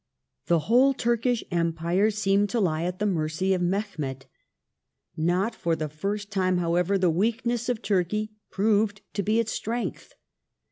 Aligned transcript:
The 0.47 0.61
whole 0.65 0.95
Turkish 0.95 1.43
Empire 1.51 2.09
seemed 2.09 2.49
to 2.49 2.59
lie 2.59 2.85
at 2.85 2.97
the 2.97 3.05
mercy 3.05 3.53
of 3.53 3.61
Mehemet. 3.61 4.25
Not 5.15 5.53
for 5.53 5.75
the 5.75 5.89
first 5.89 6.31
time, 6.31 6.57
however, 6.57 6.97
the 6.97 7.11
weakness 7.11 7.69
of 7.69 7.83
Turkey 7.83 8.31
proved 8.49 9.01
to 9.13 9.21
be 9.21 9.39
its 9.39 9.51
strength. 9.51 10.15